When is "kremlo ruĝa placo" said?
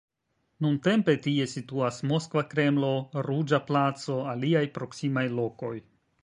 2.55-4.17